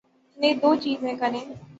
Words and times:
‘نے 0.39 0.49
دوچیزیں 0.61 1.15
کیں۔ 1.19 1.45